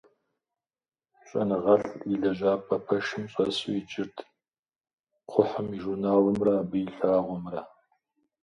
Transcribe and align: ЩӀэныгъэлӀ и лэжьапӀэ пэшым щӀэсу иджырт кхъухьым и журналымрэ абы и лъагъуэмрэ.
ЩӀэныгъэлӀ 1.27 1.91
и 2.11 2.15
лэжьапӀэ 2.21 2.77
пэшым 2.85 3.23
щӀэсу 3.31 3.71
иджырт 3.79 4.17
кхъухьым 5.29 5.67
и 5.77 5.79
журналымрэ 5.83 6.53
абы 6.61 6.77
и 6.87 6.89
лъагъуэмрэ. 6.97 7.61